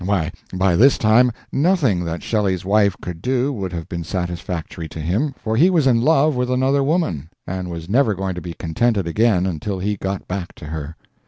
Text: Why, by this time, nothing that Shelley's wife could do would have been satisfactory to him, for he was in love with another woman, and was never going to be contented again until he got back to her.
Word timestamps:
Why, 0.03 0.31
by 0.51 0.75
this 0.75 0.97
time, 0.97 1.31
nothing 1.51 2.03
that 2.05 2.23
Shelley's 2.23 2.65
wife 2.65 2.95
could 3.03 3.21
do 3.21 3.53
would 3.53 3.71
have 3.71 3.87
been 3.87 4.03
satisfactory 4.03 4.89
to 4.89 4.99
him, 4.99 5.35
for 5.37 5.55
he 5.55 5.69
was 5.69 5.85
in 5.85 6.01
love 6.01 6.35
with 6.35 6.49
another 6.49 6.83
woman, 6.83 7.29
and 7.45 7.69
was 7.69 7.87
never 7.87 8.15
going 8.15 8.33
to 8.33 8.41
be 8.41 8.55
contented 8.55 9.05
again 9.05 9.45
until 9.45 9.77
he 9.77 9.97
got 9.97 10.27
back 10.27 10.55
to 10.55 10.65
her. 10.65 10.95